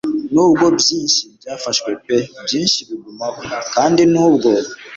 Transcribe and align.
Nubwo 0.33 0.65
byinshi 0.79 1.23
byafashwe 1.37 1.89
pe 2.05 2.17
byinshi 2.45 2.79
bigumaho; 2.87 3.39
kandi 3.73 4.01
nubwo 4.13 4.49